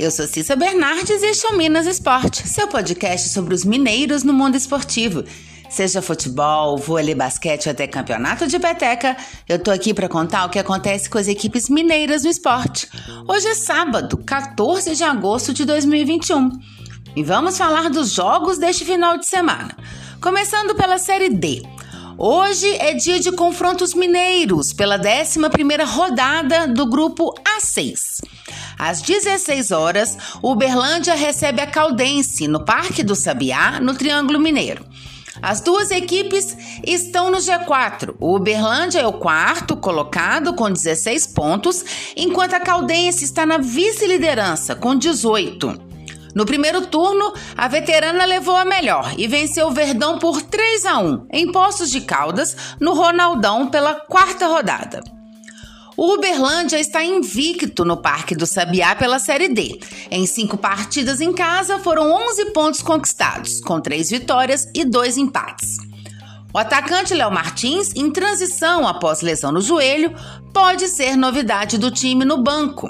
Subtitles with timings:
[0.00, 4.24] Eu sou Cissa Bernardes e este é o Minas Esporte, seu podcast sobre os mineiros
[4.24, 5.22] no mundo esportivo.
[5.68, 9.14] Seja futebol, vôlei, basquete ou até campeonato de peteca,
[9.46, 12.88] eu tô aqui para contar o que acontece com as equipes mineiras no esporte.
[13.28, 16.48] Hoje é sábado, 14 de agosto de 2021.
[17.14, 19.76] E vamos falar dos jogos deste final de semana.
[20.18, 21.62] Começando pela Série D.
[22.16, 28.29] Hoje é dia de confrontos mineiros pela 11ª rodada do grupo A6.
[28.80, 34.86] Às 16 horas, Uberlândia recebe a Caldense no Parque do Sabiá, no Triângulo Mineiro.
[35.42, 36.56] As duas equipes
[36.86, 38.14] estão no G4.
[38.18, 41.84] O Uberlândia é o quarto colocado com 16 pontos,
[42.16, 45.78] enquanto a Caldense está na vice-liderança com 18.
[46.34, 50.98] No primeiro turno, a veterana levou a melhor e venceu o Verdão por 3 a
[50.98, 55.19] 1 em Poços de Caldas, no Ronaldão, pela quarta rodada.
[56.00, 59.78] O Uberlândia está invicto no Parque do Sabiá pela Série D.
[60.10, 65.76] Em cinco partidas em casa, foram 11 pontos conquistados, com três vitórias e dois empates.
[66.54, 70.14] O atacante Léo Martins, em transição após lesão no joelho,
[70.54, 72.88] pode ser novidade do time no banco.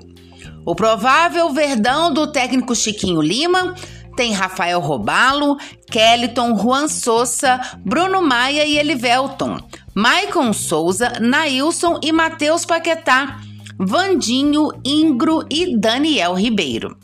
[0.64, 3.75] O provável verdão do técnico Chiquinho Lima
[4.16, 5.56] tem Rafael Robalo,
[5.91, 9.58] Kellyton, Juan Souza, Bruno Maia e Elivelton.
[9.94, 13.41] Maicon Souza, Nailson e Matheus Paquetá,
[13.77, 16.97] Vandinho, Ingro e Daniel Ribeiro.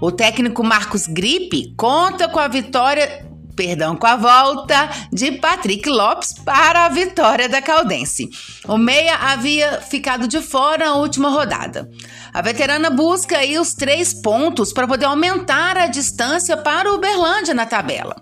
[0.00, 6.32] O técnico Marcos Gripe conta com a vitória, perdão, com a volta de Patrick Lopes
[6.32, 8.28] para a vitória da Caldense.
[8.66, 11.88] O meia havia ficado de fora na última rodada.
[12.32, 17.54] A veterana busca aí os três pontos para poder aumentar a distância para o Uberlândia
[17.54, 18.16] na tabela.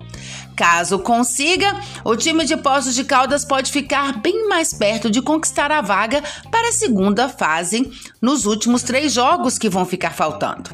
[0.59, 5.70] Caso consiga, o time de Poços de Caldas pode ficar bem mais perto de conquistar
[5.70, 6.20] a vaga
[6.51, 7.89] para a segunda fase
[8.20, 10.70] nos últimos três jogos que vão ficar faltando.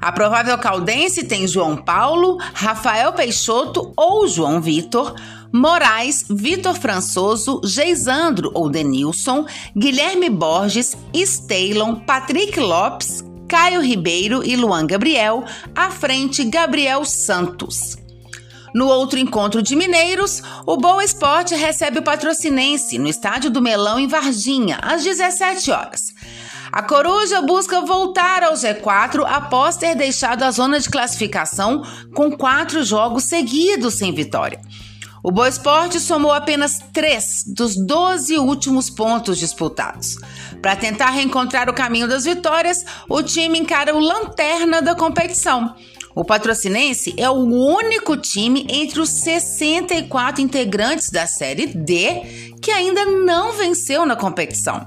[0.00, 5.14] A provável caldense tem João Paulo, Rafael Peixoto ou João Vitor,
[5.52, 9.46] Moraes, Vitor Françoso, Geisandro ou Denilson,
[9.76, 18.04] Guilherme Borges, Steilon, Patrick Lopes, Caio Ribeiro e Luan Gabriel, à frente Gabriel Santos.
[18.76, 23.98] No outro encontro de mineiros, o Boa Esporte recebe o Patrocinense no Estádio do Melão
[23.98, 26.12] em Varginha, às 17 horas.
[26.70, 32.84] A Coruja busca voltar ao G4 após ter deixado a zona de classificação com quatro
[32.84, 34.60] jogos seguidos sem vitória.
[35.22, 40.18] O Boa Esporte somou apenas três dos 12 últimos pontos disputados.
[40.60, 45.74] Para tentar reencontrar o caminho das vitórias, o time encara o lanterna da competição.
[46.16, 53.04] O Patrocinense é o único time entre os 64 integrantes da Série D que ainda
[53.04, 54.82] não venceu na competição.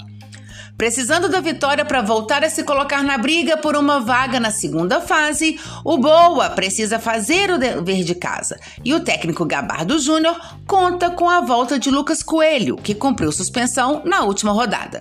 [0.76, 5.02] Precisando da vitória para voltar a se colocar na briga por uma vaga na segunda
[5.02, 8.60] fase, o Boa precisa fazer o dever de casa.
[8.84, 10.36] E o técnico Gabardo Júnior
[10.66, 15.00] conta com a volta de Lucas Coelho, que cumpriu suspensão na última rodada.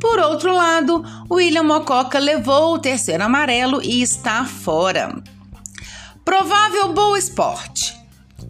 [0.00, 5.22] Por outro lado, William Mococa levou o terceiro amarelo e está fora.
[6.26, 7.96] Provável Boa Esporte.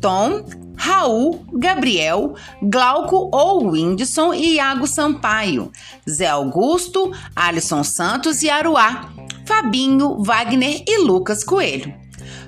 [0.00, 0.47] Tom,
[0.78, 5.70] Raul, Gabriel, Glauco ou Whindersson e Iago Sampaio,
[6.09, 9.12] Zé Augusto, Alisson Santos e Aruá,
[9.44, 11.92] Fabinho, Wagner e Lucas Coelho.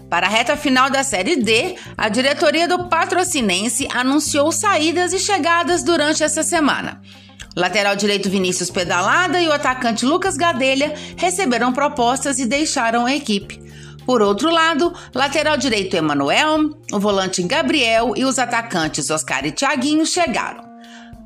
[0.08, 5.82] Para a reta final da Série D, a diretoria do Patrocinense anunciou saídas e chegadas
[5.82, 7.02] durante essa semana.
[7.54, 13.67] Lateral direito Vinícius Pedalada e o atacante Lucas Gadelha receberam propostas e deixaram a equipe.
[14.08, 20.06] Por outro lado, lateral direito Emanuel, o volante Gabriel e os atacantes Oscar e Thiaguinho
[20.06, 20.64] chegaram.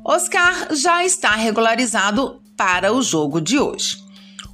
[0.03, 4.03] Oscar já está regularizado para o jogo de hoje.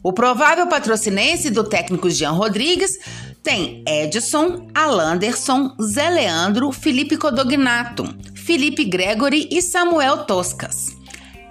[0.04, 3.00] O provável patrocinense do técnico Jean Rodrigues
[3.42, 8.04] tem Edson, Alanderson, Zé Leandro, Felipe Codognato,
[8.36, 10.96] Felipe Gregory e Samuel Toscas.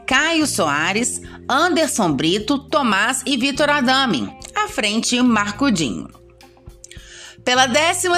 [0.07, 4.33] Caio Soares, Anderson Brito, Tomás e Vitor Adame.
[4.55, 6.17] À frente, Marcudinho.
[7.44, 8.08] Pela 12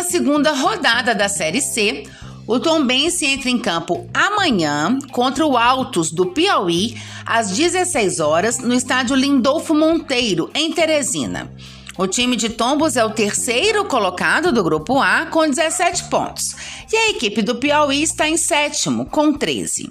[0.61, 2.05] rodada da Série C,
[2.47, 8.75] o Tombense entra em campo amanhã contra o Altos do Piauí, às 16 horas, no
[8.75, 11.53] estádio Lindolfo Monteiro, em Teresina.
[11.97, 16.57] O time de Tombos é o terceiro colocado do grupo A, com 17 pontos,
[16.93, 19.91] e a equipe do Piauí está em sétimo, com 13.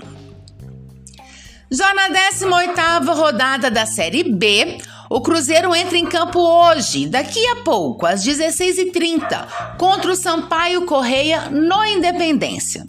[1.71, 4.79] Já na 18ª rodada da Série B,
[5.09, 11.49] o Cruzeiro entra em campo hoje, daqui a pouco, às 16h30, contra o Sampaio Correia
[11.49, 12.85] no Independência.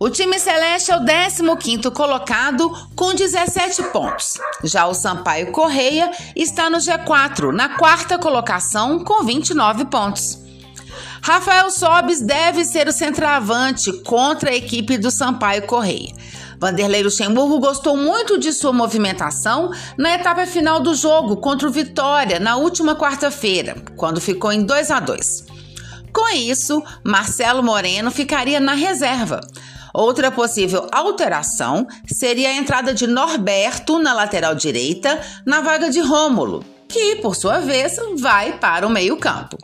[0.00, 4.38] O time celeste é o 15º colocado com 17 pontos.
[4.62, 10.38] Já o Sampaio Correia está no G4, na quarta colocação com 29 pontos.
[11.20, 16.14] Rafael Sobes deve ser o centroavante contra a equipe do Sampaio Correia.
[16.60, 22.40] Vanderlei Luxemburgo gostou muito de sua movimentação na etapa final do jogo contra o Vitória
[22.40, 25.44] na última quarta-feira, quando ficou em 2 a 2.
[26.12, 29.40] Com isso, Marcelo Moreno ficaria na reserva.
[29.94, 36.64] Outra possível alteração seria a entrada de Norberto na lateral direita, na vaga de Rômulo,
[36.88, 39.56] que, por sua vez, vai para o meio-campo.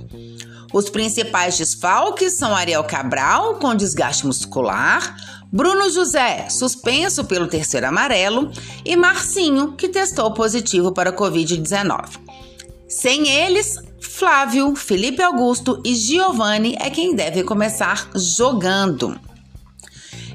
[0.72, 5.16] Os principais desfalques são Ariel Cabral, com desgaste muscular,
[5.52, 8.50] Bruno José, suspenso pelo terceiro amarelo,
[8.84, 12.18] e Marcinho, que testou positivo para Covid-19.
[12.88, 19.18] Sem eles, Flávio, Felipe Augusto e Giovanni é quem deve começar jogando.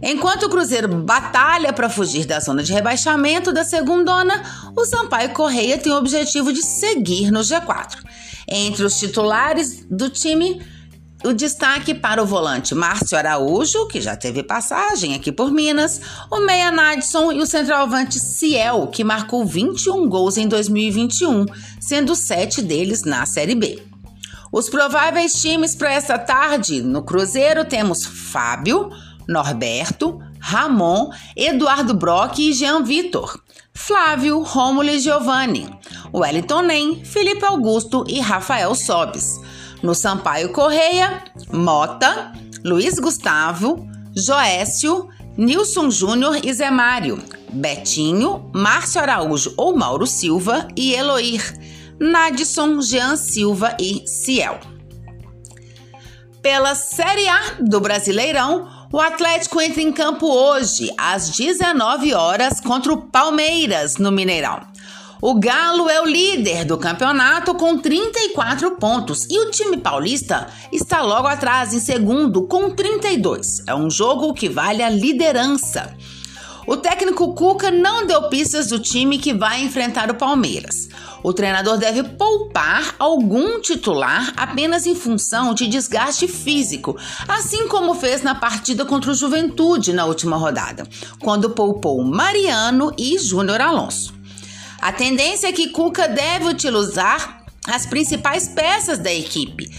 [0.01, 4.43] Enquanto o Cruzeiro batalha para fugir da zona de rebaixamento da segundona,
[4.75, 7.97] o Sampaio Correia tem o objetivo de seguir no G4.
[8.47, 10.61] Entre os titulares do time,
[11.23, 15.99] o destaque para o volante Márcio Araújo, que já teve passagem aqui por Minas,
[16.31, 21.45] o Meia Nadson e o centroavante Ciel, que marcou 21 gols em 2021,
[21.79, 23.83] sendo sete deles na Série B.
[24.51, 28.89] Os prováveis times para esta tarde no Cruzeiro temos Fábio,
[29.27, 33.39] Norberto, Ramon, Eduardo Brock e Jean Vitor,
[33.73, 35.69] Flávio, Rômulo e Giovanni,
[36.13, 39.39] Wellington Nem, Felipe Augusto e Rafael Sobes.
[39.81, 42.33] No Sampaio Correia, Mota,
[42.63, 47.17] Luiz Gustavo, Joécio, Nilson Júnior e Zé Mário,
[47.53, 51.41] Betinho, Márcio Araújo ou Mauro Silva e Eloir,
[51.99, 54.59] Nadson, Jean Silva e Ciel.
[56.41, 62.91] Pela Série A do Brasileirão, o Atlético entra em campo hoje, às 19 horas, contra
[62.91, 64.61] o Palmeiras, no Mineirão.
[65.21, 71.01] O Galo é o líder do campeonato com 34 pontos e o time paulista está
[71.01, 73.63] logo atrás, em segundo, com 32.
[73.67, 75.93] É um jogo que vale a liderança.
[76.65, 80.87] O técnico Cuca não deu pistas do time que vai enfrentar o Palmeiras.
[81.21, 86.95] O treinador deve poupar algum titular apenas em função de desgaste físico,
[87.27, 90.87] assim como fez na partida contra o Juventude na última rodada,
[91.19, 94.18] quando poupou Mariano e Júnior Alonso.
[94.81, 99.69] A tendência é que Cuca deve utilizar as principais peças da equipe,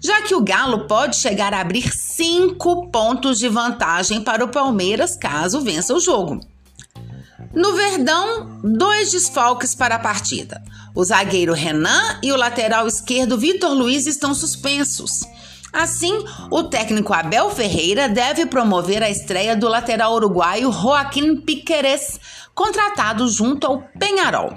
[0.00, 5.16] já que o Galo pode chegar a abrir cinco pontos de vantagem para o Palmeiras
[5.16, 6.40] caso vença o jogo.
[7.52, 10.62] No Verdão, dois desfalques para a partida.
[10.94, 15.20] O zagueiro Renan e o lateral esquerdo Vitor Luiz estão suspensos.
[15.72, 22.20] Assim, o técnico Abel Ferreira deve promover a estreia do lateral uruguaio Joaquim Piqueres,
[22.54, 24.52] contratado junto ao Penharol.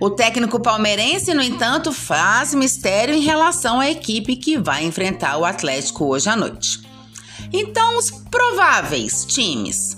[0.00, 5.44] O técnico palmeirense, no entanto, faz mistério em relação à equipe que vai enfrentar o
[5.44, 6.80] Atlético hoje à noite.
[7.52, 9.96] Então, os prováveis times: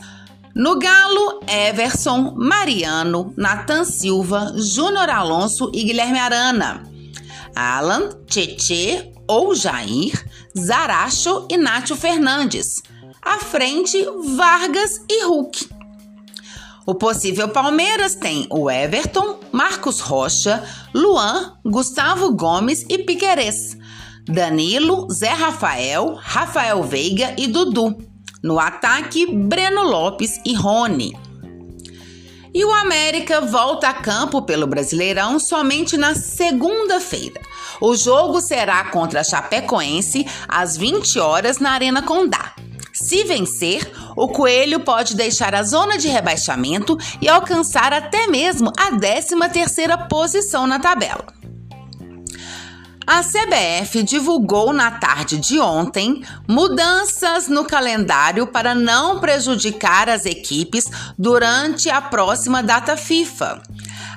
[0.54, 6.82] no Galo, Everson, Mariano, Nathan Silva, Júnior Alonso e Guilherme Arana.
[7.54, 10.12] Alan, Tietê ou Jair,
[10.56, 12.82] Zaracho e Nátio Fernandes.
[13.20, 14.02] À frente,
[14.34, 15.79] Vargas e Hulk.
[16.90, 20.60] O possível Palmeiras tem o Everton, Marcos Rocha,
[20.92, 23.78] Luan, Gustavo Gomes e Piquerez.
[24.26, 27.96] Danilo, Zé Rafael, Rafael Veiga e Dudu.
[28.42, 31.16] No ataque, Breno Lopes e Rony.
[32.52, 37.40] E o América volta a campo pelo Brasileirão somente na segunda-feira.
[37.80, 42.52] O jogo será contra a Chapecoense às 20 horas na Arena Condá.
[42.92, 48.92] Se vencer, o Coelho pode deixar a zona de rebaixamento e alcançar até mesmo a
[48.92, 51.40] 13ª posição na tabela.
[53.06, 60.84] A CBF divulgou na tarde de ontem mudanças no calendário para não prejudicar as equipes
[61.18, 63.62] durante a próxima data FIFA.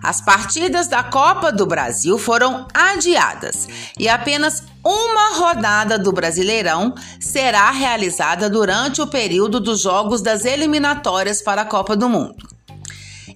[0.04, 7.72] As partidas da Copa do Brasil foram adiadas e apenas uma rodada do Brasileirão será
[7.72, 12.36] realizada durante o período dos jogos das eliminatórias para a Copa do Mundo.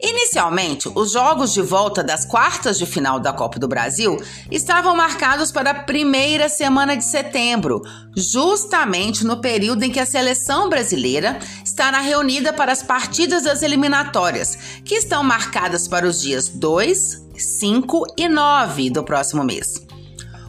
[0.01, 5.51] Inicialmente, os jogos de volta das quartas de final da Copa do Brasil estavam marcados
[5.51, 7.81] para a primeira semana de setembro,
[8.15, 14.57] justamente no período em que a seleção brasileira estará reunida para as partidas das eliminatórias,
[14.85, 19.81] que estão marcadas para os dias 2, 5 e 9 do próximo mês.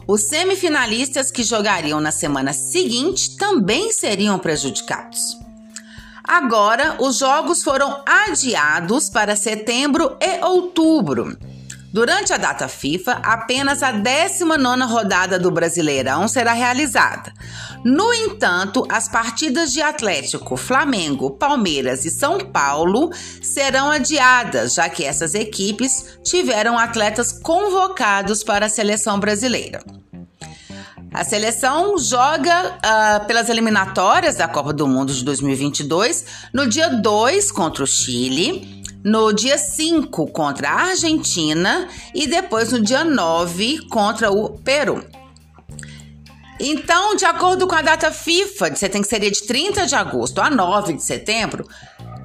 [0.07, 5.37] Os semifinalistas que jogariam na semana seguinte também seriam prejudicados.
[6.29, 11.35] Agora, os jogos foram adiados para setembro e outubro.
[11.91, 17.33] Durante a data FIFA, apenas a 19 rodada do Brasileirão será realizada.
[17.83, 23.09] No entanto, as partidas de Atlético, Flamengo, Palmeiras e São Paulo
[23.41, 29.81] serão adiadas, já que essas equipes tiveram atletas convocados para a seleção brasileira.
[31.11, 37.51] A seleção joga uh, pelas eliminatórias da Copa do Mundo de 2022 no dia 2
[37.51, 44.31] contra o Chile, no dia 5 contra a Argentina e depois no dia 9 contra
[44.31, 45.03] o Peru.
[46.59, 50.39] Então, de acordo com a data FIFA, você tem que seria de 30 de agosto
[50.39, 51.67] a 9 de setembro,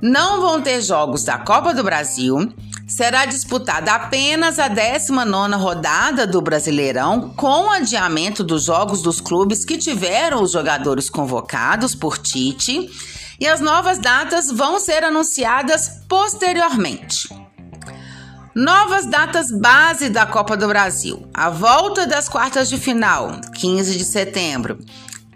[0.03, 2.53] não vão ter jogos da Copa do Brasil.
[2.87, 9.79] Será disputada apenas a 19 rodada do Brasileirão, com adiamento dos jogos dos clubes que
[9.79, 12.91] tiveram os jogadores convocados por Tite,
[13.41, 17.29] e as novas datas vão ser anunciadas posteriormente.
[18.55, 21.27] Novas datas base da Copa do Brasil.
[21.35, 24.79] A volta das quartas de final, 15 de setembro.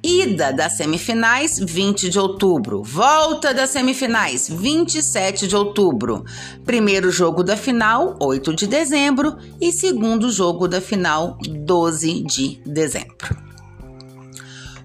[0.02, 2.82] Ida das semifinais, 20 de outubro.
[2.82, 6.24] Volta das semifinais, 27 de outubro.
[6.64, 9.36] Primeiro jogo da final, 8 de dezembro.
[9.60, 13.36] E segundo jogo da final, 12 de dezembro.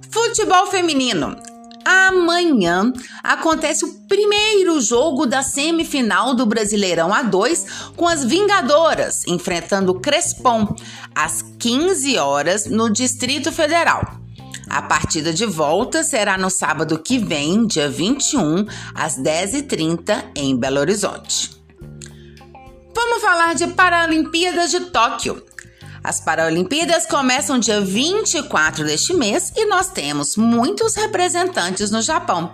[0.10, 1.36] Futebol feminino.
[1.86, 10.00] Amanhã acontece o primeiro jogo da semifinal do Brasileirão A2 com as Vingadoras enfrentando o
[10.00, 10.74] Crespon
[11.14, 14.23] às 15 horas no Distrito Federal.
[14.74, 18.66] A partida de volta será no sábado que vem, dia 21,
[18.96, 21.52] às 10h30, em Belo Horizonte.
[22.96, 25.46] Vamos falar de Paralimpíadas de Tóquio.
[26.04, 32.52] As Paralimpíadas começam dia 24 deste mês e nós temos muitos representantes no Japão.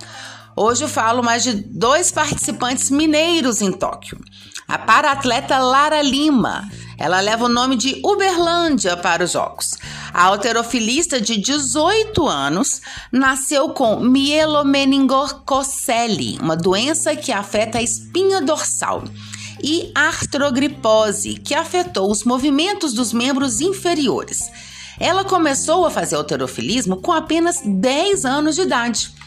[0.57, 4.19] Hoje eu falo mais de dois participantes mineiros em Tóquio.
[4.69, 9.71] A para-atleta Lara Lima, ela leva o nome de Uberlândia para os Jogos.
[10.13, 12.79] A alterofilista de 18 anos
[13.11, 19.05] nasceu com mielomeningococele, uma doença que afeta a espinha dorsal
[19.63, 24.51] e artrogripose, que afetou os movimentos dos membros inferiores.
[24.99, 29.17] Ela começou a fazer alterofilismo com apenas 10 anos de idade.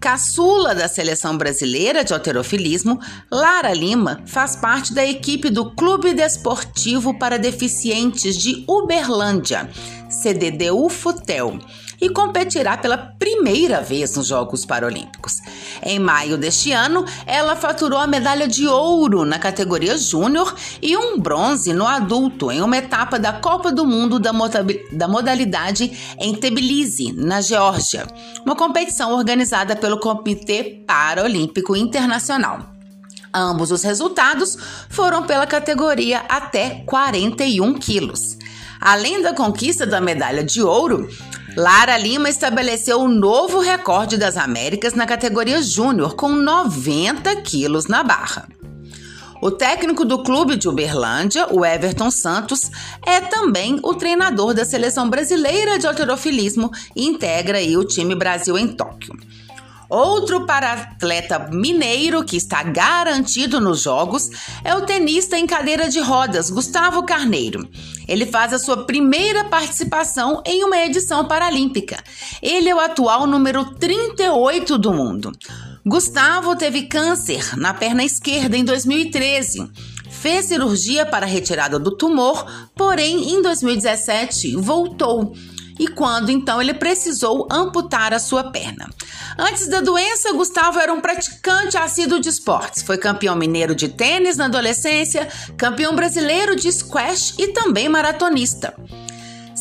[0.00, 2.98] Caçula da seleção brasileira de alterofilismo,
[3.30, 9.68] Lara Lima faz parte da equipe do Clube Desportivo para Deficientes de Uberlândia,
[10.08, 11.58] CDDU Futel
[12.00, 15.40] e competirá pela primeira vez nos Jogos Paralímpicos.
[15.82, 21.18] Em maio deste ano, ela faturou a medalha de ouro na categoria júnior e um
[21.18, 27.40] bronze no adulto em uma etapa da Copa do Mundo da modalidade em Tbilisi, na
[27.40, 28.06] Geórgia,
[28.44, 32.70] uma competição organizada pelo Comitê Paralímpico Internacional.
[33.32, 38.36] Ambos os resultados foram pela categoria até 41 quilos.
[38.80, 41.08] Além da conquista da medalha de ouro,
[41.56, 48.02] Lara Lima estabeleceu um novo recorde das Américas na categoria júnior, com 90 quilos na
[48.02, 48.48] barra.
[49.42, 52.70] O técnico do clube de Uberlândia, o Everton Santos,
[53.04, 58.68] é também o treinador da seleção brasileira de alterofilismo e integra o time Brasil em
[58.68, 59.14] Tóquio.
[59.90, 64.30] Outro para-atleta mineiro que está garantido nos Jogos
[64.62, 67.68] é o tenista em cadeira de rodas, Gustavo Carneiro.
[68.06, 71.98] Ele faz a sua primeira participação em uma edição paralímpica.
[72.40, 75.32] Ele é o atual número 38 do mundo.
[75.84, 79.68] Gustavo teve câncer na perna esquerda em 2013
[80.10, 82.44] fez cirurgia para retirada do tumor,
[82.76, 85.34] porém em 2017 voltou
[85.80, 88.86] e quando então ele precisou amputar a sua perna.
[89.38, 92.82] Antes da doença, Gustavo era um praticante assíduo de esportes.
[92.82, 98.74] Foi campeão mineiro de tênis na adolescência, campeão brasileiro de squash e também maratonista.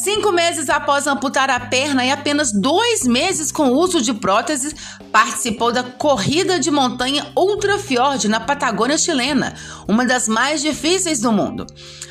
[0.01, 4.73] Cinco meses após amputar a perna e apenas dois meses com uso de próteses,
[5.11, 9.55] participou da corrida de montanha Ultra Fjord na Patagônia chilena,
[9.89, 11.67] uma das mais difíceis do mundo.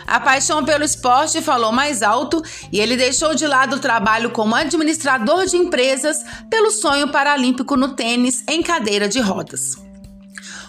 [0.07, 4.55] A paixão pelo esporte falou mais alto e ele deixou de lado o trabalho como
[4.55, 9.88] administrador de empresas pelo sonho paralímpico no tênis em cadeira de rodas.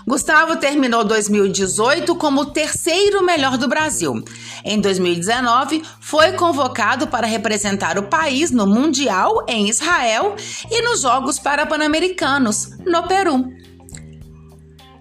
[0.08, 4.24] Gustavo terminou 2018 como o terceiro melhor do Brasil.
[4.64, 10.36] Em 2019, foi convocado para representar o país no Mundial em Israel
[10.70, 13.60] e nos Jogos Parapan-Americanos, no Peru.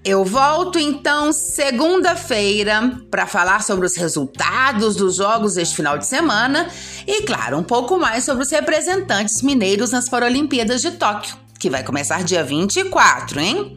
[0.04, 6.68] Eu volto então segunda-feira para falar sobre os resultados dos jogos deste final de semana
[7.06, 11.82] e, claro, um pouco mais sobre os representantes mineiros nas Paralimpíadas de Tóquio, que vai
[11.82, 13.76] começar dia 24, hein?